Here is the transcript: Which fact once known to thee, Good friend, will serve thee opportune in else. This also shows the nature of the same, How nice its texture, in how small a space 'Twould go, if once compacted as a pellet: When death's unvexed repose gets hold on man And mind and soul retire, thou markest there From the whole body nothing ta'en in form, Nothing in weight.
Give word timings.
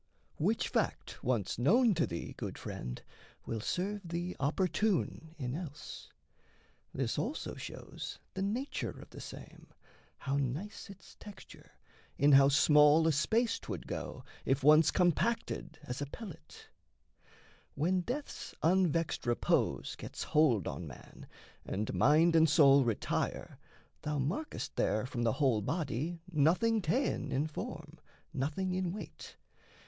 Which 0.39 0.67
fact 0.67 1.23
once 1.23 1.59
known 1.59 1.93
to 1.93 2.07
thee, 2.07 2.33
Good 2.35 2.57
friend, 2.57 2.99
will 3.45 3.61
serve 3.61 4.01
thee 4.09 4.35
opportune 4.39 5.35
in 5.37 5.53
else. 5.53 6.09
This 6.91 7.19
also 7.19 7.53
shows 7.53 8.17
the 8.33 8.41
nature 8.41 8.99
of 8.99 9.11
the 9.11 9.21
same, 9.21 9.67
How 10.17 10.37
nice 10.37 10.89
its 10.89 11.15
texture, 11.19 11.73
in 12.17 12.31
how 12.31 12.47
small 12.49 13.05
a 13.07 13.11
space 13.11 13.59
'Twould 13.59 13.85
go, 13.85 14.23
if 14.43 14.63
once 14.63 14.89
compacted 14.89 15.77
as 15.83 16.01
a 16.01 16.07
pellet: 16.07 16.69
When 17.75 18.01
death's 18.01 18.55
unvexed 18.63 19.27
repose 19.27 19.95
gets 19.95 20.23
hold 20.23 20.67
on 20.67 20.87
man 20.87 21.27
And 21.63 21.93
mind 21.93 22.35
and 22.35 22.49
soul 22.49 22.83
retire, 22.85 23.59
thou 24.01 24.17
markest 24.17 24.77
there 24.77 25.05
From 25.05 25.21
the 25.21 25.33
whole 25.33 25.61
body 25.61 26.23
nothing 26.31 26.81
ta'en 26.81 27.31
in 27.31 27.45
form, 27.45 27.99
Nothing 28.33 28.73
in 28.73 28.91
weight. 28.93 29.37